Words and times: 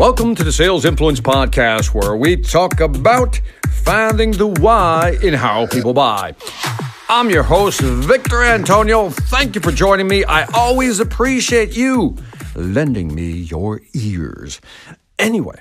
Welcome 0.00 0.34
to 0.36 0.44
the 0.44 0.50
Sales 0.50 0.86
Influence 0.86 1.20
Podcast, 1.20 1.88
where 1.88 2.16
we 2.16 2.34
talk 2.34 2.80
about 2.80 3.38
finding 3.84 4.30
the 4.30 4.46
why 4.46 5.18
in 5.22 5.34
how 5.34 5.66
people 5.66 5.92
buy. 5.92 6.34
I'm 7.10 7.28
your 7.28 7.42
host, 7.42 7.82
Victor 7.82 8.42
Antonio. 8.42 9.10
Thank 9.10 9.54
you 9.54 9.60
for 9.60 9.72
joining 9.72 10.08
me. 10.08 10.24
I 10.24 10.44
always 10.54 11.00
appreciate 11.00 11.76
you 11.76 12.16
lending 12.54 13.14
me 13.14 13.30
your 13.30 13.82
ears. 13.92 14.62
Anyway, 15.18 15.60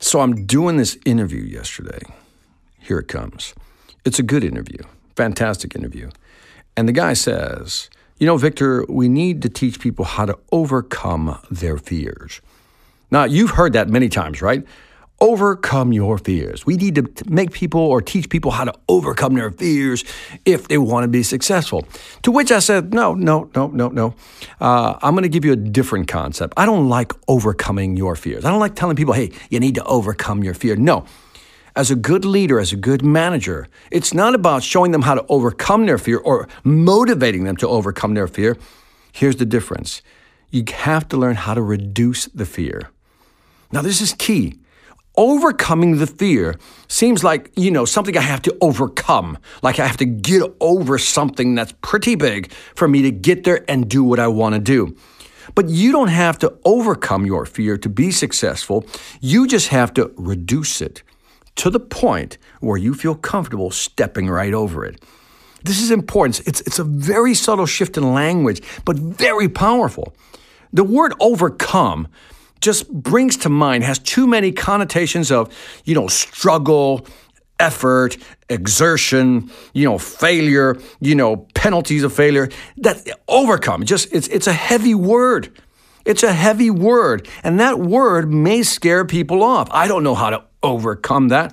so 0.00 0.20
I'm 0.20 0.46
doing 0.46 0.78
this 0.78 0.98
interview 1.04 1.42
yesterday. 1.42 2.00
Here 2.80 2.98
it 2.98 3.06
comes. 3.06 3.54
It's 4.04 4.18
a 4.18 4.24
good 4.24 4.42
interview, 4.42 4.82
fantastic 5.14 5.76
interview. 5.76 6.10
And 6.76 6.88
the 6.88 6.92
guy 6.92 7.12
says, 7.12 7.88
You 8.18 8.26
know, 8.26 8.36
Victor, 8.36 8.84
we 8.88 9.08
need 9.08 9.42
to 9.42 9.48
teach 9.48 9.78
people 9.78 10.06
how 10.06 10.26
to 10.26 10.36
overcome 10.50 11.38
their 11.52 11.78
fears. 11.78 12.40
Now, 13.16 13.24
you've 13.24 13.52
heard 13.52 13.72
that 13.72 13.88
many 13.88 14.10
times, 14.10 14.42
right? 14.42 14.62
Overcome 15.22 15.94
your 15.94 16.18
fears. 16.18 16.66
We 16.66 16.76
need 16.76 16.96
to 16.96 17.10
make 17.26 17.50
people 17.50 17.80
or 17.80 18.02
teach 18.02 18.28
people 18.28 18.50
how 18.50 18.64
to 18.64 18.74
overcome 18.90 19.32
their 19.32 19.50
fears 19.50 20.04
if 20.44 20.68
they 20.68 20.76
want 20.76 21.04
to 21.04 21.08
be 21.08 21.22
successful. 21.22 21.88
To 22.24 22.30
which 22.30 22.52
I 22.52 22.58
said, 22.58 22.92
no, 22.92 23.14
no, 23.14 23.48
no, 23.54 23.68
no, 23.68 23.88
no. 23.88 24.14
Uh, 24.60 24.98
I'm 25.00 25.14
going 25.14 25.22
to 25.22 25.30
give 25.30 25.46
you 25.46 25.54
a 25.54 25.56
different 25.56 26.08
concept. 26.08 26.52
I 26.58 26.66
don't 26.66 26.90
like 26.90 27.12
overcoming 27.26 27.96
your 27.96 28.16
fears. 28.16 28.44
I 28.44 28.50
don't 28.50 28.60
like 28.60 28.74
telling 28.74 28.96
people, 28.96 29.14
hey, 29.14 29.32
you 29.48 29.60
need 29.60 29.76
to 29.76 29.84
overcome 29.84 30.44
your 30.44 30.52
fear. 30.52 30.76
No. 30.76 31.06
As 31.74 31.90
a 31.90 31.96
good 31.96 32.26
leader, 32.26 32.60
as 32.60 32.74
a 32.74 32.76
good 32.76 33.02
manager, 33.02 33.66
it's 33.90 34.12
not 34.12 34.34
about 34.34 34.62
showing 34.62 34.92
them 34.92 35.00
how 35.00 35.14
to 35.14 35.24
overcome 35.30 35.86
their 35.86 35.96
fear 35.96 36.18
or 36.18 36.48
motivating 36.64 37.44
them 37.44 37.56
to 37.56 37.66
overcome 37.66 38.12
their 38.12 38.28
fear. 38.28 38.58
Here's 39.10 39.36
the 39.36 39.46
difference 39.46 40.02
you 40.50 40.64
have 40.70 41.08
to 41.08 41.16
learn 41.16 41.36
how 41.36 41.54
to 41.54 41.62
reduce 41.62 42.26
the 42.26 42.44
fear. 42.44 42.90
Now, 43.72 43.82
this 43.82 44.00
is 44.00 44.14
key. 44.14 44.60
Overcoming 45.16 45.98
the 45.98 46.06
fear 46.06 46.56
seems 46.88 47.24
like, 47.24 47.50
you 47.56 47.70
know, 47.70 47.86
something 47.86 48.16
I 48.18 48.20
have 48.20 48.42
to 48.42 48.56
overcome, 48.60 49.38
like 49.62 49.78
I 49.78 49.86
have 49.86 49.96
to 49.98 50.04
get 50.04 50.42
over 50.60 50.98
something 50.98 51.54
that's 51.54 51.72
pretty 51.80 52.16
big 52.16 52.52
for 52.74 52.86
me 52.86 53.02
to 53.02 53.10
get 53.10 53.44
there 53.44 53.64
and 53.66 53.88
do 53.88 54.04
what 54.04 54.20
I 54.20 54.28
want 54.28 54.54
to 54.54 54.60
do. 54.60 54.94
But 55.54 55.70
you 55.70 55.90
don't 55.90 56.08
have 56.08 56.38
to 56.40 56.58
overcome 56.64 57.24
your 57.24 57.46
fear 57.46 57.78
to 57.78 57.88
be 57.88 58.10
successful. 58.10 58.84
You 59.20 59.46
just 59.46 59.68
have 59.68 59.94
to 59.94 60.12
reduce 60.16 60.82
it 60.82 61.02
to 61.56 61.70
the 61.70 61.80
point 61.80 62.36
where 62.60 62.76
you 62.76 62.92
feel 62.92 63.14
comfortable 63.14 63.70
stepping 63.70 64.28
right 64.28 64.52
over 64.52 64.84
it. 64.84 65.02
This 65.64 65.80
is 65.80 65.90
important. 65.90 66.46
It's, 66.46 66.60
it's 66.62 66.78
a 66.78 66.84
very 66.84 67.34
subtle 67.34 67.66
shift 67.66 67.96
in 67.96 68.12
language, 68.12 68.62
but 68.84 68.96
very 68.96 69.48
powerful. 69.48 70.14
The 70.72 70.84
word 70.84 71.14
overcome 71.20 72.08
just 72.60 72.90
brings 72.92 73.36
to 73.38 73.48
mind, 73.48 73.84
has 73.84 73.98
too 73.98 74.26
many 74.26 74.52
connotations 74.52 75.30
of, 75.30 75.52
you 75.84 75.94
know, 75.94 76.08
struggle, 76.08 77.06
effort, 77.58 78.16
exertion, 78.48 79.50
you 79.72 79.84
know, 79.84 79.98
failure, 79.98 80.76
you 81.00 81.14
know, 81.14 81.36
penalties 81.54 82.02
of 82.04 82.12
failure. 82.12 82.48
That 82.78 83.06
overcome, 83.28 83.84
just 83.84 84.12
it's 84.12 84.28
it's 84.28 84.46
a 84.46 84.52
heavy 84.52 84.94
word. 84.94 85.50
It's 86.04 86.22
a 86.22 86.32
heavy 86.32 86.70
word, 86.70 87.28
and 87.42 87.58
that 87.58 87.80
word 87.80 88.32
may 88.32 88.62
scare 88.62 89.04
people 89.04 89.42
off. 89.42 89.68
I 89.72 89.88
don't 89.88 90.04
know 90.04 90.14
how 90.14 90.30
to 90.30 90.44
overcome 90.62 91.28
that. 91.28 91.52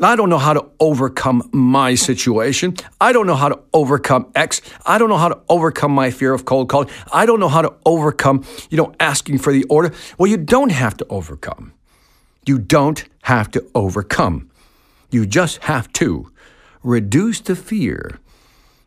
I 0.00 0.14
don't 0.14 0.28
know 0.28 0.38
how 0.38 0.52
to 0.52 0.64
overcome 0.78 1.48
my 1.52 1.96
situation. 1.96 2.76
I 3.00 3.12
don't 3.12 3.26
know 3.26 3.34
how 3.34 3.48
to 3.48 3.58
overcome 3.74 4.30
X. 4.36 4.60
I 4.86 4.96
don't 4.96 5.08
know 5.08 5.16
how 5.16 5.28
to 5.28 5.40
overcome 5.48 5.90
my 5.90 6.12
fear 6.12 6.32
of 6.32 6.44
cold 6.44 6.68
calling. 6.68 6.88
I 7.12 7.26
don't 7.26 7.40
know 7.40 7.48
how 7.48 7.62
to 7.62 7.74
overcome, 7.84 8.44
you 8.70 8.76
know, 8.76 8.94
asking 9.00 9.38
for 9.38 9.52
the 9.52 9.64
order. 9.64 9.92
Well, 10.16 10.30
you 10.30 10.36
don't 10.36 10.70
have 10.70 10.96
to 10.98 11.06
overcome. 11.10 11.72
You 12.46 12.60
don't 12.60 13.04
have 13.22 13.50
to 13.50 13.66
overcome. 13.74 14.50
You 15.10 15.26
just 15.26 15.64
have 15.64 15.92
to 15.94 16.30
reduce 16.84 17.40
the 17.40 17.56
fear 17.56 18.20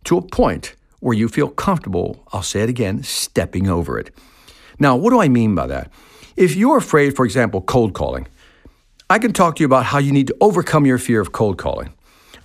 to 0.06 0.18
a 0.18 0.22
point 0.22 0.76
where 1.02 1.18
you 1.18 1.28
feel 1.28 1.50
comfortable, 1.50 2.24
I'll 2.32 2.44
say 2.44 2.62
it 2.62 2.70
again, 2.70 3.04
stepping 3.04 3.68
over 3.68 4.00
it. 4.00 4.16
Now, 4.80 4.96
what 4.96 5.10
do 5.10 5.20
I 5.20 5.28
mean 5.28 5.56
by 5.56 5.68
that? 5.68 5.92
If 6.38 6.56
you're 6.56 6.78
afraid, 6.78 7.16
for 7.16 7.26
example, 7.26 7.62
cold 7.62 7.94
calling, 7.94 8.28
I 9.12 9.20
can 9.20 9.34
talk 9.34 9.58
to 9.58 9.60
you 9.60 9.66
about 9.66 9.84
how 9.84 9.98
you 9.98 10.14
need 10.14 10.28
to 10.28 10.38
overcome 10.40 10.86
your 10.86 10.98
fear 10.98 11.20
of 11.20 11.34
cold 11.34 11.58
calling. 11.58 11.94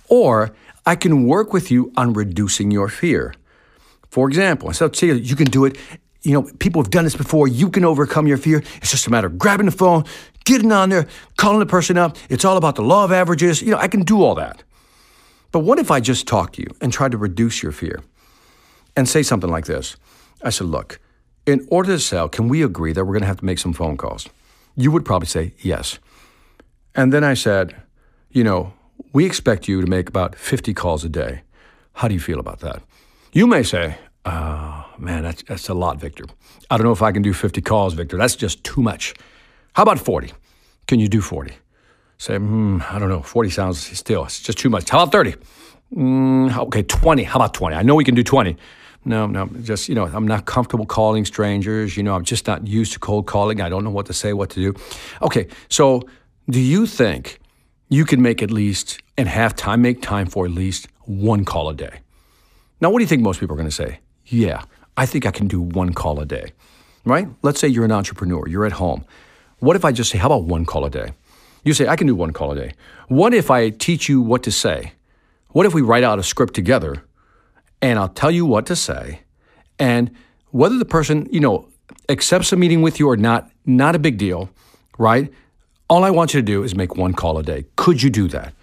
Or 0.09 0.53
I 0.85 0.97
can 0.97 1.25
work 1.25 1.53
with 1.53 1.71
you 1.71 1.93
on 1.95 2.11
reducing 2.11 2.71
your 2.71 2.89
fear. 2.89 3.33
For 4.09 4.27
example, 4.27 4.67
instead 4.67 4.85
of 4.85 4.95
saying 4.97 5.23
you 5.23 5.37
can 5.37 5.47
do 5.47 5.63
it, 5.63 5.77
you 6.23 6.33
know, 6.33 6.43
people 6.59 6.81
have 6.81 6.91
done 6.91 7.05
this 7.05 7.15
before, 7.15 7.47
you 7.47 7.69
can 7.69 7.85
overcome 7.85 8.27
your 8.27 8.35
fear. 8.35 8.61
It's 8.81 8.91
just 8.91 9.07
a 9.07 9.09
matter 9.09 9.27
of 9.27 9.37
grabbing 9.37 9.65
the 9.65 9.71
phone, 9.71 10.03
getting 10.43 10.73
on 10.73 10.89
there, 10.89 11.07
calling 11.37 11.59
the 11.59 11.65
person 11.65 11.97
up. 11.97 12.17
It's 12.29 12.43
all 12.43 12.57
about 12.57 12.75
the 12.75 12.81
law 12.81 13.05
of 13.05 13.13
averages. 13.13 13.61
You 13.61 13.71
know, 13.71 13.77
I 13.77 13.87
can 13.87 14.01
do 14.01 14.21
all 14.21 14.35
that. 14.35 14.61
But 15.53 15.59
what 15.59 15.79
if 15.79 15.89
I 15.89 16.01
just 16.01 16.27
talk 16.27 16.51
to 16.53 16.61
you 16.61 16.67
and 16.81 16.91
try 16.91 17.07
to 17.07 17.17
reduce 17.17 17.63
your 17.63 17.71
fear 17.71 18.03
and 18.97 19.07
say 19.07 19.23
something 19.23 19.49
like 19.49 19.67
this? 19.67 19.95
I 20.43 20.49
said, 20.49 20.67
look, 20.67 20.99
in 21.45 21.65
order 21.71 21.93
to 21.93 21.99
sell, 21.99 22.27
can 22.27 22.49
we 22.49 22.61
agree 22.61 22.91
that 22.91 23.05
we're 23.05 23.13
going 23.13 23.21
to 23.21 23.27
have 23.27 23.39
to 23.39 23.45
make 23.45 23.59
some 23.59 23.71
phone 23.71 23.95
calls? 23.95 24.27
You 24.75 24.91
would 24.91 25.05
probably 25.05 25.27
say 25.27 25.53
yes. 25.59 25.99
And 26.97 27.13
then 27.13 27.23
I 27.23 27.35
said, 27.35 27.75
you 28.31 28.43
know, 28.43 28.73
we 29.13 29.25
expect 29.25 29.67
you 29.67 29.81
to 29.81 29.87
make 29.87 30.09
about 30.09 30.35
50 30.35 30.73
calls 30.73 31.05
a 31.05 31.09
day. 31.09 31.41
How 31.93 32.07
do 32.07 32.15
you 32.15 32.19
feel 32.19 32.39
about 32.39 32.59
that? 32.61 32.81
You 33.31 33.45
may 33.45 33.61
say, 33.61 33.97
oh, 34.25 34.85
man, 34.97 35.21
that's, 35.23 35.43
that's 35.43 35.69
a 35.69 35.75
lot, 35.75 35.99
Victor. 35.99 36.25
I 36.71 36.77
don't 36.77 36.85
know 36.85 36.91
if 36.91 37.03
I 37.03 37.11
can 37.11 37.21
do 37.21 37.33
50 37.33 37.61
calls, 37.61 37.93
Victor. 37.93 38.17
That's 38.17 38.35
just 38.35 38.63
too 38.63 38.81
much. 38.81 39.13
How 39.73 39.83
about 39.83 39.99
40? 39.99 40.33
Can 40.87 40.99
you 40.99 41.07
do 41.07 41.21
40? 41.21 41.53
Say, 42.17 42.35
hmm, 42.37 42.79
I 42.89 42.97
don't 42.97 43.09
know. 43.09 43.21
40 43.21 43.51
sounds 43.51 43.79
still, 43.97 44.25
it's 44.25 44.39
just 44.39 44.57
too 44.57 44.69
much. 44.71 44.89
How 44.89 45.03
about 45.03 45.11
30? 45.11 45.35
Mm, 45.95 46.57
okay, 46.57 46.81
20. 46.81 47.23
How 47.23 47.35
about 47.35 47.53
20? 47.53 47.75
I 47.75 47.83
know 47.83 47.93
we 47.93 48.03
can 48.03 48.15
do 48.15 48.23
20. 48.23 48.57
No, 49.05 49.27
no, 49.27 49.45
just, 49.61 49.87
you 49.87 49.95
know, 49.95 50.05
I'm 50.05 50.27
not 50.27 50.45
comfortable 50.45 50.85
calling 50.85 51.25
strangers. 51.25 51.95
You 51.95 52.01
know, 52.03 52.15
I'm 52.15 52.23
just 52.23 52.47
not 52.47 52.65
used 52.67 52.93
to 52.93 52.99
cold 52.99 53.27
calling. 53.27 53.61
I 53.61 53.69
don't 53.69 53.83
know 53.83 53.91
what 53.91 54.07
to 54.07 54.13
say, 54.13 54.33
what 54.33 54.49
to 54.49 54.59
do. 54.59 54.79
Okay, 55.21 55.47
so 55.69 56.01
do 56.49 56.61
you 56.61 56.85
think 56.85 57.39
you 57.89 58.05
can 58.05 58.21
make 58.21 58.41
at 58.41 58.51
least 58.51 59.01
and 59.17 59.27
have 59.27 59.55
time, 59.55 59.81
make 59.81 60.01
time 60.01 60.27
for 60.27 60.45
at 60.45 60.51
least 60.51 60.87
one 61.05 61.43
call 61.43 61.69
a 61.69 61.73
day? 61.73 61.99
Now, 62.79 62.89
what 62.89 62.99
do 62.99 63.03
you 63.03 63.07
think 63.07 63.21
most 63.21 63.39
people 63.39 63.53
are 63.55 63.57
going 63.57 63.69
to 63.69 63.75
say? 63.75 63.99
Yeah, 64.25 64.63
I 64.95 65.05
think 65.05 65.25
I 65.25 65.31
can 65.31 65.47
do 65.47 65.59
one 65.59 65.93
call 65.93 66.19
a 66.19 66.25
day, 66.25 66.53
right? 67.03 67.27
Let's 67.41 67.59
say 67.59 67.67
you're 67.67 67.85
an 67.85 67.91
entrepreneur, 67.91 68.47
you're 68.47 68.65
at 68.65 68.73
home. 68.73 69.03
What 69.59 69.75
if 69.75 69.83
I 69.83 69.91
just 69.91 70.09
say, 70.09 70.17
how 70.17 70.27
about 70.27 70.43
one 70.43 70.65
call 70.65 70.85
a 70.85 70.89
day? 70.89 71.11
You 71.63 71.73
say, 71.73 71.87
I 71.87 71.95
can 71.97 72.07
do 72.07 72.15
one 72.15 72.31
call 72.31 72.51
a 72.51 72.55
day. 72.55 72.73
What 73.09 73.33
if 73.33 73.51
I 73.51 73.69
teach 73.69 74.07
you 74.07 74.21
what 74.21 74.43
to 74.43 74.51
say? 74.51 74.93
What 75.49 75.65
if 75.65 75.73
we 75.73 75.81
write 75.81 76.03
out 76.03 76.19
a 76.19 76.23
script 76.23 76.53
together 76.53 77.03
and 77.81 77.99
I'll 77.99 78.07
tell 78.09 78.31
you 78.31 78.45
what 78.45 78.65
to 78.67 78.75
say 78.75 79.21
and 79.79 80.11
whether 80.51 80.77
the 80.77 80.85
person, 80.85 81.27
you 81.31 81.39
know, 81.39 81.67
accepts 82.07 82.53
a 82.53 82.55
meeting 82.55 82.81
with 82.81 82.99
you 82.99 83.09
or 83.09 83.17
not, 83.17 83.49
not 83.65 83.95
a 83.95 83.99
big 83.99 84.17
deal, 84.17 84.49
right? 84.97 85.31
All 85.89 86.03
I 86.03 86.09
want 86.11 86.33
you 86.33 86.41
to 86.41 86.45
do 86.45 86.63
is 86.63 86.75
make 86.75 86.97
one 86.97 87.13
call 87.13 87.37
a 87.37 87.43
day. 87.43 87.65
Could 87.75 88.03
you 88.03 88.09
do 88.09 88.27
that? 88.29 88.53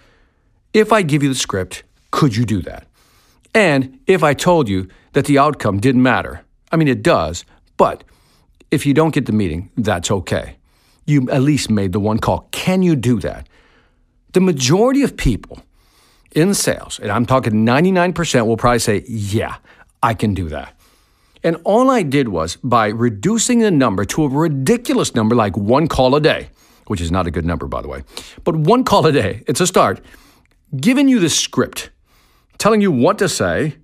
If 0.73 0.93
I 0.93 1.03
give 1.03 1.23
you 1.23 1.29
the 1.29 1.35
script, 1.35 1.83
could 2.11 2.37
you 2.37 2.45
do 2.45 2.61
that? 2.62 2.87
And 3.55 3.99
if 4.07 4.23
I 4.23 4.35
told 4.35 4.69
you 4.69 4.89
that 5.12 5.25
the 5.25 5.39
outcome 5.39 5.79
didn't 5.81 6.03
matter, 6.03 6.43
I 6.71 6.77
mean, 6.77 6.89
it 6.89 7.03
does, 7.03 7.45
but 7.77 8.05
if 8.71 8.85
you 8.85 8.93
don't 8.93 9.15
get 9.15 9.27
the 9.27 9.33
meeting, 9.33 9.71
that's 9.77 10.11
okay. 10.11 10.57
You 11.07 11.31
at 11.31 11.43
least 11.43 11.71
made 11.71 11.93
the 11.93 12.01
one 12.01 12.19
call. 12.19 12.49
Can 12.51 12.83
you 12.83 12.97
do 12.97 13.21
that? 13.21 13.49
The 14.32 14.41
majority 14.41 15.03
of 15.03 15.17
people 15.17 15.62
in 16.32 16.53
sales, 16.55 16.99
and 16.99 17.11
I'm 17.11 17.25
talking 17.25 17.65
99%, 17.65 18.47
will 18.47 18.56
probably 18.56 18.81
say, 18.81 19.05
yeah, 19.06 19.56
I 20.03 20.15
can 20.15 20.35
do 20.35 20.49
that. 20.49 20.75
And 21.44 21.56
all 21.65 21.91
I 21.91 22.03
did 22.03 22.29
was 22.29 22.56
by 22.56 22.88
reducing 22.88 23.61
the 23.61 23.70
number 23.70 24.05
to 24.06 24.25
a 24.25 24.29
ridiculous 24.29 25.15
number 25.15 25.37
like 25.37 25.56
one 25.56 25.87
call 25.87 26.15
a 26.17 26.20
day, 26.20 26.50
which 26.86 27.00
is 27.00 27.10
not 27.10 27.26
a 27.26 27.31
good 27.31 27.44
number, 27.44 27.66
by 27.66 27.82
the 27.82 27.88
way. 27.88 28.04
But 28.44 28.56
one 28.56 28.84
call 28.84 29.06
a 29.06 29.12
day, 29.12 29.42
it's 29.46 29.60
a 29.60 29.66
start. 29.66 30.00
Giving 30.76 31.08
you 31.08 31.20
the 31.20 31.31
script, 31.31 31.90
telling 32.58 32.81
you 32.81 32.90
what 32.90 33.19
to 33.19 33.28
say, 33.28 33.76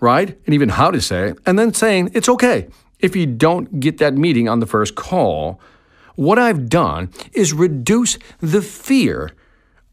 right? 0.00 0.38
And 0.46 0.54
even 0.54 0.70
how 0.70 0.90
to 0.90 1.00
say 1.00 1.30
it, 1.30 1.38
and 1.46 1.58
then 1.58 1.74
saying 1.74 2.10
it's 2.14 2.28
okay 2.28 2.68
if 3.00 3.14
you 3.14 3.26
don't 3.26 3.80
get 3.80 3.98
that 3.98 4.14
meeting 4.14 4.48
on 4.48 4.60
the 4.60 4.66
first 4.66 4.94
call. 4.94 5.60
What 6.14 6.38
I've 6.38 6.68
done 6.68 7.10
is 7.32 7.52
reduce 7.52 8.18
the 8.40 8.62
fear 8.62 9.32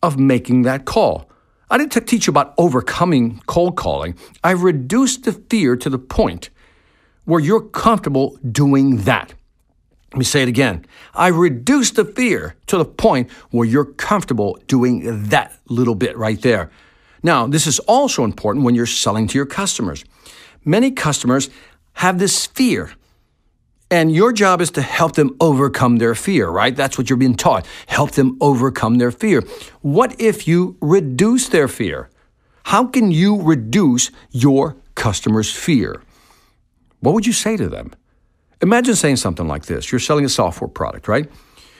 of 0.01 0.17
making 0.17 0.63
that 0.63 0.85
call. 0.85 1.29
I 1.69 1.77
didn't 1.77 2.07
teach 2.07 2.27
you 2.27 2.31
about 2.31 2.53
overcoming 2.57 3.41
cold 3.47 3.75
calling. 3.75 4.15
I've 4.43 4.63
reduced 4.63 5.23
the 5.23 5.33
fear 5.33 5.75
to 5.75 5.89
the 5.89 5.97
point 5.99 6.49
where 7.25 7.39
you're 7.39 7.61
comfortable 7.61 8.37
doing 8.49 8.97
that. 9.03 9.33
Let 10.15 10.19
me 10.19 10.23
say 10.23 10.43
it 10.43 10.47
again. 10.47 10.85
I 11.13 11.27
reduce 11.27 11.91
the 11.91 12.05
fear 12.05 12.55
to 12.67 12.77
the 12.77 12.85
point 12.85 13.29
where 13.51 13.67
you're 13.67 13.83
comfortable 13.83 14.57
doing 14.65 15.27
that 15.27 15.59
little 15.67 15.93
bit 15.93 16.15
right 16.15 16.41
there. 16.41 16.71
Now, 17.21 17.47
this 17.47 17.67
is 17.67 17.79
also 17.79 18.23
important 18.23 18.63
when 18.63 18.75
you're 18.75 18.85
selling 18.85 19.27
to 19.27 19.37
your 19.37 19.45
customers. 19.45 20.05
Many 20.63 20.91
customers 20.91 21.49
have 21.95 22.17
this 22.17 22.45
fear. 22.45 22.93
And 23.91 24.09
your 24.09 24.31
job 24.31 24.61
is 24.61 24.71
to 24.71 24.81
help 24.81 25.15
them 25.15 25.35
overcome 25.41 25.97
their 25.97 26.15
fear, 26.15 26.47
right? 26.47 26.73
That's 26.73 26.97
what 26.97 27.09
you're 27.09 27.17
being 27.17 27.35
taught. 27.35 27.65
Help 27.87 28.11
them 28.11 28.37
overcome 28.39 28.99
their 28.99 29.11
fear. 29.11 29.43
What 29.81 30.15
if 30.17 30.47
you 30.47 30.77
reduce 30.79 31.49
their 31.49 31.67
fear? 31.67 32.09
How 32.63 32.85
can 32.87 33.11
you 33.11 33.41
reduce 33.41 34.11
your 34.31 34.77
customer's 34.95 35.53
fear? 35.53 36.01
What 37.01 37.13
would 37.15 37.27
you 37.27 37.33
say 37.33 37.57
to 37.57 37.67
them? 37.67 37.91
Imagine 38.61 38.95
saying 38.95 39.17
something 39.17 39.47
like 39.47 39.65
this 39.65 39.91
You're 39.91 39.99
selling 39.99 40.25
a 40.25 40.29
software 40.29 40.67
product, 40.67 41.07
right? 41.07 41.29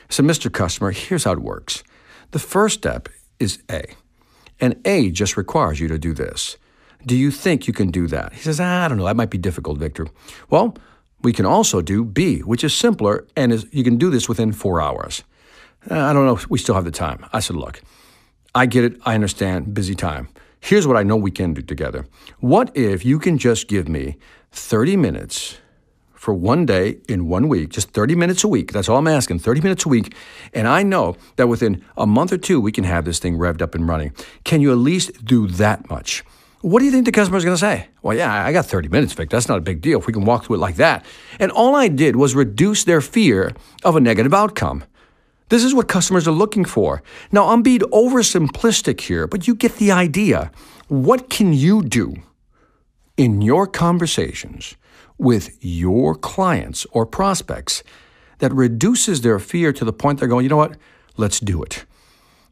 So, 0.10 0.24
Mr. 0.24 0.52
Customer, 0.52 0.92
here's 0.92 1.24
how 1.24 1.34
it 1.34 1.40
works. 1.40 1.84
The 2.32 2.40
first 2.40 2.76
step 2.76 3.10
is 3.40 3.60
A, 3.72 3.86
and 4.60 4.76
A 4.86 5.10
just 5.10 5.38
requires 5.38 5.80
you 5.80 5.88
to 5.88 5.98
do 5.98 6.14
this. 6.14 6.58
Do 7.06 7.16
you 7.16 7.32
think 7.32 7.68
you 7.68 7.74
can 7.74 7.92
do 7.92 8.08
that? 8.08 8.34
He 8.34 8.42
says, 8.42 8.60
I 8.60 8.88
don't 8.88 8.98
know, 8.98 9.06
that 9.06 9.16
might 9.16 9.30
be 9.30 9.38
difficult, 9.38 9.78
Victor. 9.78 10.08
Well, 10.50 10.76
we 11.22 11.34
can 11.34 11.46
also 11.46 11.82
do 11.82 12.04
B, 12.04 12.40
which 12.40 12.64
is 12.64 12.74
simpler, 12.74 13.26
and 13.36 13.52
is, 13.52 13.66
you 13.72 13.84
can 13.84 13.98
do 13.98 14.10
this 14.10 14.28
within 14.28 14.52
four 14.52 14.82
hours. 14.82 15.24
I 15.90 16.14
don't 16.14 16.26
know 16.26 16.40
we 16.50 16.58
still 16.58 16.76
have 16.76 16.86
the 16.86 16.92
time. 16.92 17.26
I 17.32 17.40
said, 17.40 17.56
Look, 17.56 17.82
I 18.54 18.66
get 18.66 18.84
it, 18.84 18.98
I 19.06 19.16
understand, 19.16 19.74
busy 19.74 19.96
time. 19.96 20.30
Here's 20.60 20.88
what 20.88 20.98
I 20.98 21.04
know 21.04 21.16
we 21.16 21.32
can 21.32 21.54
do 21.54 21.62
together. 21.62 22.08
What 22.40 22.76
if 22.76 23.06
you 23.06 23.20
can 23.20 23.38
just 23.38 23.68
give 23.68 23.88
me 23.88 24.18
30 24.52 24.98
minutes 24.98 25.60
for 26.26 26.34
one 26.34 26.66
day 26.66 26.98
in 27.08 27.28
one 27.28 27.48
week, 27.48 27.70
just 27.70 27.92
30 27.92 28.16
minutes 28.16 28.44
a 28.44 28.48
week. 28.48 28.72
That's 28.72 28.90
all 28.90 28.98
I'm 28.98 29.08
asking, 29.08 29.40
30 29.40 29.62
minutes 29.62 29.86
a 29.86 29.90
week. 29.90 30.16
And 30.56 30.68
I 30.68 30.82
know 30.82 31.16
that 31.36 31.46
within 31.46 31.86
a 31.96 32.08
month 32.08 32.34
or 32.34 32.40
two, 32.40 32.60
we 32.60 32.72
can 32.72 32.84
have 32.84 33.06
this 33.06 33.20
thing 33.20 33.38
revved 33.38 33.62
up 33.62 33.76
and 33.76 33.88
running. 33.88 34.12
Can 34.44 34.60
you 34.60 34.72
at 34.72 34.80
least 34.80 35.24
do 35.24 35.46
that 35.46 35.88
much? 35.88 36.24
What 36.62 36.80
do 36.80 36.86
you 36.86 36.92
think 36.92 37.06
the 37.06 37.12
customer 37.12 37.38
is 37.38 37.46
going 37.46 37.56
to 37.56 37.60
say? 37.60 37.90
Well, 38.02 38.18
yeah, 38.18 38.44
I 38.44 38.52
got 38.52 38.66
30 38.66 38.88
minutes, 38.88 39.14
Vic. 39.14 39.30
That's 39.30 39.48
not 39.48 39.60
a 39.60 39.62
big 39.62 39.82
deal 39.82 40.00
if 40.00 40.08
we 40.08 40.14
can 40.14 40.26
walk 40.26 40.46
through 40.46 40.56
it 40.56 40.60
like 40.60 40.78
that. 40.78 41.06
And 41.40 41.52
all 41.52 41.76
I 41.76 41.90
did 41.90 42.16
was 42.16 42.34
reduce 42.34 42.86
their 42.86 43.02
fear 43.02 43.54
of 43.84 43.96
a 43.96 44.00
negative 44.00 44.34
outcome. 44.34 44.84
This 45.50 45.64
is 45.64 45.76
what 45.76 45.88
customers 45.88 46.28
are 46.28 46.32
looking 46.32 46.66
for. 46.66 47.04
Now, 47.32 47.50
I'm 47.50 47.62
being 47.62 47.82
oversimplistic 47.82 49.00
here, 49.00 49.28
but 49.28 49.48
you 49.48 49.54
get 49.54 49.76
the 49.76 49.92
idea. 49.92 50.52
What 50.88 51.30
can 51.30 51.54
you 51.54 51.84
do 51.84 52.16
in 53.18 53.42
your 53.42 53.68
conversations 53.68 54.76
with 55.18 55.58
your 55.62 56.16
clients 56.16 56.86
or 56.92 57.06
prospects 57.06 57.84
that 58.40 58.54
reduces 58.54 59.22
their 59.22 59.40
fear 59.40 59.72
to 59.72 59.86
the 59.86 59.94
point 59.94 60.20
they're 60.20 60.28
going, 60.28 60.44
you 60.44 60.50
know 60.50 60.58
what, 60.58 60.78
let's 61.18 61.40
do 61.40 61.64
it. 61.64 61.86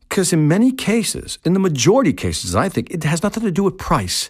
Because 0.08 0.32
in 0.32 0.48
many 0.48 0.72
cases, 0.72 1.40
in 1.44 1.54
the 1.54 1.60
majority 1.60 2.12
of 2.12 2.18
cases, 2.18 2.56
I 2.56 2.70
think 2.70 2.92
it 2.92 3.04
has 3.04 3.24
nothing 3.24 3.44
to 3.44 3.52
do 3.52 3.64
with 3.64 3.78
price, 3.78 4.30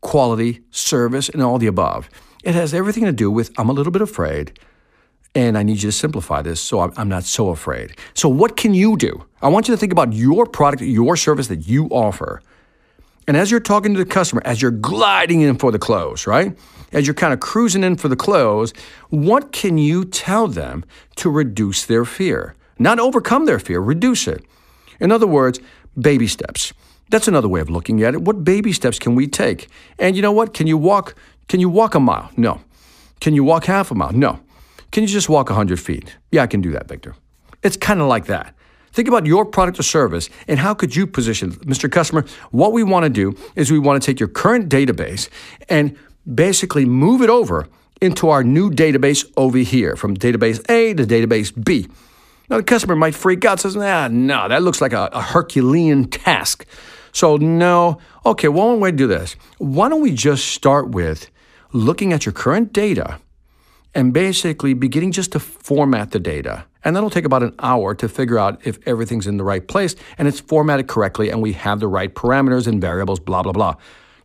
quality, 0.00 0.60
service, 0.70 1.28
and 1.28 1.42
all 1.42 1.58
the 1.58 1.66
above. 1.66 2.08
It 2.44 2.54
has 2.54 2.72
everything 2.72 3.04
to 3.04 3.12
do 3.12 3.30
with 3.30 3.50
I'm 3.58 3.68
a 3.68 3.72
little 3.72 3.90
bit 3.90 4.02
afraid, 4.02 4.58
and 5.34 5.58
I 5.58 5.62
need 5.62 5.82
you 5.82 5.88
to 5.88 5.92
simplify 5.92 6.40
this 6.42 6.60
so 6.60 6.80
I'm 6.80 7.08
not 7.08 7.24
so 7.24 7.48
afraid. 7.48 7.96
So, 8.14 8.28
what 8.28 8.56
can 8.56 8.74
you 8.74 8.96
do? 8.96 9.24
I 9.42 9.48
want 9.48 9.66
you 9.66 9.74
to 9.74 9.78
think 9.78 9.92
about 9.92 10.12
your 10.12 10.46
product, 10.46 10.82
your 10.82 11.16
service 11.16 11.48
that 11.48 11.66
you 11.66 11.86
offer. 11.88 12.40
And 13.26 13.36
as 13.36 13.50
you're 13.50 13.60
talking 13.60 13.94
to 13.94 13.98
the 13.98 14.04
customer, 14.04 14.42
as 14.44 14.60
you're 14.60 14.70
gliding 14.70 15.40
in 15.40 15.56
for 15.56 15.70
the 15.70 15.78
close, 15.78 16.26
right? 16.26 16.56
As 16.92 17.06
you're 17.06 17.14
kind 17.14 17.32
of 17.32 17.40
cruising 17.40 17.82
in 17.82 17.96
for 17.96 18.08
the 18.08 18.16
close, 18.16 18.72
what 19.10 19.52
can 19.52 19.78
you 19.78 20.04
tell 20.04 20.46
them 20.46 20.84
to 21.16 21.30
reduce 21.30 21.86
their 21.86 22.04
fear? 22.04 22.54
Not 22.78 23.00
overcome 23.00 23.46
their 23.46 23.58
fear, 23.58 23.80
reduce 23.80 24.28
it. 24.28 24.44
In 25.00 25.10
other 25.10 25.26
words, 25.26 25.58
baby 25.98 26.26
steps. 26.26 26.72
That's 27.10 27.28
another 27.28 27.48
way 27.48 27.60
of 27.60 27.70
looking 27.70 28.02
at 28.02 28.14
it. 28.14 28.22
What 28.22 28.44
baby 28.44 28.72
steps 28.72 28.98
can 28.98 29.14
we 29.14 29.26
take? 29.26 29.68
And 29.98 30.16
you 30.16 30.22
know 30.22 30.32
what? 30.32 30.54
Can 30.54 30.66
you 30.66 30.76
walk 30.76 31.14
can 31.48 31.60
you 31.60 31.68
walk 31.68 31.94
a 31.94 32.00
mile? 32.00 32.30
No. 32.36 32.60
Can 33.20 33.34
you 33.34 33.44
walk 33.44 33.64
half 33.66 33.90
a 33.90 33.94
mile? 33.94 34.12
No. 34.12 34.40
Can 34.92 35.02
you 35.02 35.08
just 35.08 35.28
walk 35.28 35.50
100 35.50 35.78
feet? 35.78 36.16
Yeah, 36.30 36.42
I 36.42 36.46
can 36.46 36.60
do 36.60 36.72
that, 36.72 36.88
Victor. 36.88 37.14
It's 37.62 37.76
kind 37.76 38.00
of 38.00 38.06
like 38.06 38.26
that. 38.26 38.53
Think 38.94 39.08
about 39.08 39.26
your 39.26 39.44
product 39.44 39.80
or 39.80 39.82
service 39.82 40.30
and 40.46 40.60
how 40.60 40.72
could 40.72 40.94
you 40.94 41.04
position 41.04 41.50
Mr. 41.66 41.90
Customer? 41.90 42.24
What 42.52 42.72
we 42.72 42.84
want 42.84 43.02
to 43.02 43.10
do 43.10 43.36
is 43.56 43.72
we 43.72 43.80
want 43.80 44.00
to 44.00 44.06
take 44.06 44.20
your 44.20 44.28
current 44.28 44.68
database 44.68 45.28
and 45.68 45.96
basically 46.32 46.84
move 46.84 47.20
it 47.20 47.28
over 47.28 47.66
into 48.00 48.28
our 48.28 48.44
new 48.44 48.70
database 48.70 49.28
over 49.36 49.58
here 49.58 49.96
from 49.96 50.16
database 50.16 50.60
A 50.70 50.94
to 50.94 51.04
database 51.04 51.52
B. 51.64 51.88
Now, 52.48 52.58
the 52.58 52.62
customer 52.62 52.94
might 52.94 53.16
freak 53.16 53.44
out, 53.44 53.58
says, 53.58 53.76
ah, 53.76 54.08
no, 54.12 54.48
that 54.48 54.62
looks 54.62 54.80
like 54.80 54.92
a, 54.92 55.08
a 55.12 55.22
Herculean 55.22 56.04
task. 56.08 56.64
So, 57.10 57.36
no, 57.36 57.98
okay, 58.24 58.46
well, 58.46 58.68
one 58.68 58.80
way 58.80 58.90
to 58.92 58.96
do 58.96 59.08
this. 59.08 59.34
Why 59.58 59.88
don't 59.88 60.02
we 60.02 60.12
just 60.12 60.46
start 60.46 60.90
with 60.90 61.30
looking 61.72 62.12
at 62.12 62.26
your 62.26 62.32
current 62.32 62.72
data 62.72 63.18
and 63.94 64.12
basically 64.12 64.74
beginning 64.74 65.12
just 65.12 65.32
to 65.32 65.40
format 65.40 66.10
the 66.10 66.18
data? 66.18 66.64
And 66.84 66.94
that'll 66.94 67.10
take 67.10 67.24
about 67.24 67.42
an 67.42 67.54
hour 67.58 67.94
to 67.94 68.08
figure 68.08 68.38
out 68.38 68.60
if 68.66 68.78
everything's 68.86 69.26
in 69.26 69.36
the 69.36 69.44
right 69.44 69.66
place 69.66 69.96
and 70.18 70.28
it's 70.28 70.40
formatted 70.40 70.86
correctly 70.86 71.30
and 71.30 71.40
we 71.40 71.52
have 71.52 71.80
the 71.80 71.88
right 71.88 72.14
parameters 72.14 72.66
and 72.66 72.80
variables, 72.80 73.20
blah, 73.20 73.42
blah, 73.42 73.52
blah. 73.52 73.76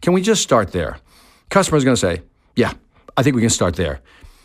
Can 0.01 0.13
we 0.13 0.21
just 0.21 0.41
start 0.41 0.71
there? 0.71 0.99
Customer's 1.49 1.83
to 1.83 1.97
say, 1.97 2.21
yeah, 2.55 2.73
I 3.15 3.23
think 3.23 3.35
we 3.35 3.41
can 3.41 3.49
start 3.49 3.75
there. 3.75 4.01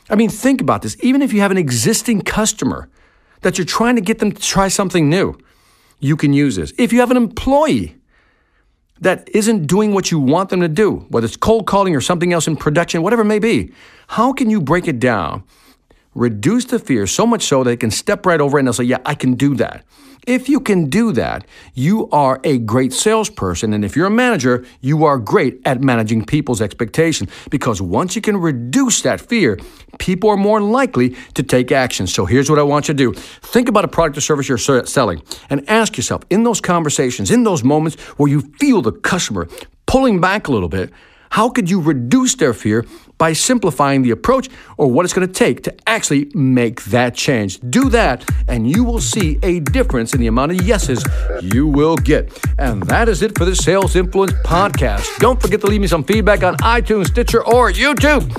I 0.08 0.16
mean, 0.16 0.28
think 0.28 0.60
about 0.60 0.82
this. 0.82 0.96
Even 1.00 1.22
if 1.22 1.32
you 1.32 1.40
have 1.40 1.50
an 1.50 1.58
existing 1.58 2.22
customer 2.22 2.88
that 3.40 3.58
you're 3.58 3.64
trying 3.64 3.96
to 3.96 4.02
get 4.02 4.18
them 4.18 4.32
to 4.32 4.40
try 4.40 4.68
something 4.68 5.08
new, 5.08 5.36
you 5.98 6.16
can 6.16 6.32
use 6.32 6.56
this. 6.56 6.72
If 6.78 6.92
you 6.92 7.00
have 7.00 7.10
an 7.10 7.16
employee 7.16 7.96
that 9.00 9.28
isn't 9.34 9.66
doing 9.66 9.92
what 9.92 10.10
you 10.10 10.18
want 10.18 10.50
them 10.50 10.60
to 10.60 10.68
do, 10.68 11.06
whether 11.08 11.24
it's 11.24 11.36
cold 11.36 11.66
calling 11.66 11.96
or 11.96 12.00
something 12.00 12.32
else 12.32 12.46
in 12.46 12.56
production, 12.56 13.02
whatever 13.02 13.22
it 13.22 13.26
may 13.26 13.38
be, 13.38 13.72
how 14.08 14.32
can 14.32 14.50
you 14.50 14.60
break 14.60 14.88
it 14.88 14.98
down, 14.98 15.44
reduce 16.14 16.64
the 16.66 16.78
fear 16.78 17.06
so 17.06 17.26
much 17.26 17.42
so 17.42 17.64
that 17.64 17.70
they 17.70 17.76
can 17.76 17.90
step 17.90 18.26
right 18.26 18.40
over 18.40 18.58
it 18.58 18.60
and 18.60 18.68
they'll 18.68 18.72
say, 18.72 18.84
Yeah, 18.84 18.98
I 19.04 19.14
can 19.14 19.34
do 19.34 19.54
that. 19.56 19.84
If 20.26 20.48
you 20.48 20.60
can 20.60 20.88
do 20.88 21.12
that, 21.12 21.46
you 21.74 22.08
are 22.10 22.40
a 22.44 22.58
great 22.58 22.94
salesperson. 22.94 23.74
And 23.74 23.84
if 23.84 23.94
you're 23.94 24.06
a 24.06 24.10
manager, 24.10 24.64
you 24.80 25.04
are 25.04 25.18
great 25.18 25.60
at 25.66 25.82
managing 25.82 26.24
people's 26.24 26.62
expectations 26.62 27.30
because 27.50 27.82
once 27.82 28.16
you 28.16 28.22
can 28.22 28.38
reduce 28.38 29.02
that 29.02 29.20
fear, 29.20 29.58
people 29.98 30.30
are 30.30 30.36
more 30.36 30.62
likely 30.62 31.14
to 31.34 31.42
take 31.42 31.70
action. 31.70 32.06
So 32.06 32.24
here's 32.24 32.48
what 32.48 32.58
I 32.58 32.62
want 32.62 32.88
you 32.88 32.94
to 32.94 33.12
do 33.12 33.12
think 33.12 33.68
about 33.68 33.84
a 33.84 33.88
product 33.88 34.16
or 34.16 34.22
service 34.22 34.48
you're 34.48 34.56
selling 34.58 35.22
and 35.50 35.68
ask 35.68 35.96
yourself 35.96 36.22
in 36.30 36.42
those 36.42 36.60
conversations, 36.60 37.30
in 37.30 37.44
those 37.44 37.62
moments 37.62 38.00
where 38.16 38.30
you 38.30 38.40
feel 38.58 38.80
the 38.80 38.92
customer 38.92 39.46
pulling 39.86 40.20
back 40.20 40.48
a 40.48 40.52
little 40.52 40.68
bit, 40.68 40.90
how 41.30 41.50
could 41.50 41.68
you 41.68 41.80
reduce 41.80 42.36
their 42.36 42.54
fear 42.54 42.86
by 43.18 43.32
simplifying 43.32 44.02
the 44.02 44.10
approach 44.10 44.48
or 44.76 44.90
what 44.90 45.04
it's 45.04 45.14
going 45.14 45.26
to 45.26 45.32
take 45.32 45.62
to 45.64 45.74
actually 45.86 46.30
make 46.34 46.82
that 46.84 47.14
change? 47.14 47.60
Do 47.70 47.88
that, 47.90 48.28
and 48.48 48.68
you 48.70 48.84
will 48.84 49.00
see 49.00 49.38
a 49.42 49.60
difference 49.60 50.14
in 50.14 50.20
the 50.20 50.26
amount 50.26 50.52
of 50.52 50.62
yeses 50.62 51.04
you 51.40 51.66
will 51.66 51.96
get. 51.96 52.36
And 52.58 52.82
that 52.84 53.08
is 53.08 53.22
it 53.22 53.36
for 53.36 53.44
the 53.44 53.56
Sales 53.56 53.96
Influence 53.96 54.32
podcast. 54.44 55.18
Don't 55.18 55.40
forget 55.40 55.60
to 55.62 55.66
leave 55.66 55.80
me 55.80 55.86
some 55.86 56.04
feedback 56.04 56.42
on 56.42 56.56
iTunes, 56.58 57.06
Stitcher, 57.06 57.44
or 57.44 57.70
YouTube. 57.70 58.30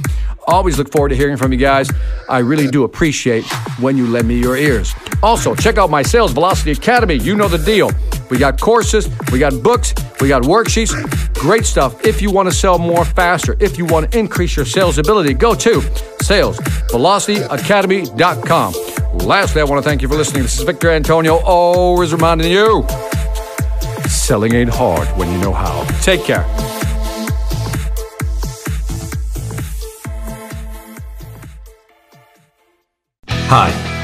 Always 0.47 0.77
look 0.77 0.91
forward 0.91 1.09
to 1.09 1.15
hearing 1.15 1.37
from 1.37 1.51
you 1.51 1.57
guys. 1.57 1.89
I 2.29 2.39
really 2.39 2.67
do 2.67 2.83
appreciate 2.83 3.45
when 3.79 3.97
you 3.97 4.05
lend 4.07 4.27
me 4.27 4.39
your 4.39 4.55
ears. 4.55 4.93
Also, 5.23 5.55
check 5.55 5.77
out 5.77 5.89
my 5.89 6.03
Sales 6.03 6.33
Velocity 6.33 6.71
Academy. 6.71 7.15
You 7.15 7.35
know 7.35 7.47
the 7.47 7.57
deal. 7.57 7.89
We 8.29 8.37
got 8.37 8.59
courses, 8.59 9.09
we 9.31 9.39
got 9.39 9.63
books, 9.63 9.93
we 10.21 10.27
got 10.27 10.43
worksheets. 10.43 10.93
Great 11.35 11.65
stuff. 11.65 12.05
If 12.05 12.21
you 12.21 12.29
want 12.31 12.49
to 12.49 12.55
sell 12.55 12.77
more 12.77 13.05
faster, 13.05 13.55
if 13.59 13.77
you 13.77 13.85
want 13.85 14.11
to 14.11 14.19
increase 14.19 14.55
your 14.55 14.65
sales 14.65 14.97
ability, 14.97 15.33
go 15.33 15.53
to 15.55 15.79
salesvelocityacademy.com. 15.79 18.73
Lastly, 19.27 19.61
I 19.61 19.63
want 19.63 19.83
to 19.83 19.89
thank 19.89 20.01
you 20.01 20.07
for 20.07 20.15
listening. 20.15 20.43
This 20.43 20.57
is 20.57 20.63
Victor 20.65 20.89
Antonio, 20.89 21.35
always 21.37 22.13
reminding 22.13 22.51
you 22.51 22.85
selling 24.25 24.55
ain't 24.55 24.71
hard 24.71 25.07
when 25.17 25.31
you 25.31 25.37
know 25.37 25.53
how. 25.53 25.83
Take 26.01 26.23
care. 26.23 26.43
Hi, 33.47 33.94